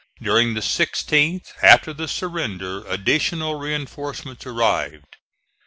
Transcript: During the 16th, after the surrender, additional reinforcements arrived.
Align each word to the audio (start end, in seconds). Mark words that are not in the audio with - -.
During 0.19 0.55
the 0.55 0.61
16th, 0.61 1.51
after 1.61 1.93
the 1.93 2.07
surrender, 2.07 2.83
additional 2.87 3.59
reinforcements 3.59 4.47
arrived. 4.47 5.17